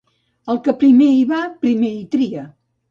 [0.53, 2.53] El que primer hi va, primer hi tria.